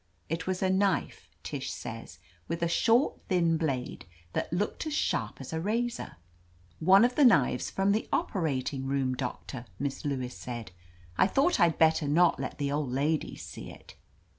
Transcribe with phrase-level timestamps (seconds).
[0.29, 2.17] It was a knife, Tish says,
[2.47, 6.15] with a short, thin blade that looked as sharp as a razor.
[6.79, 9.15] "One of the knives from the operating nx>m.
[9.15, 10.71] Doctor," Miss Lewis said.
[11.19, 13.93] "I thought I'd bet ter not let the old ladies see it."